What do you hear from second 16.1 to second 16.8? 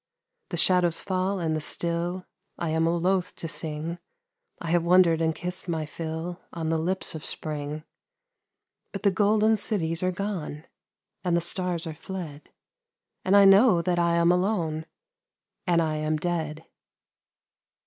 dead.